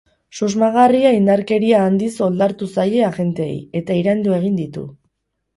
[0.37, 4.89] Susmagarria indarkeria handiz oldartu zaie agenteei, eta iraindu egin ditu.